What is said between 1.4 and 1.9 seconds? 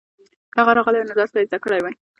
یې زده کړی